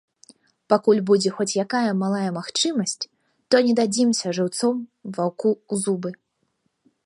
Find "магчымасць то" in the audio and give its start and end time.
2.37-3.61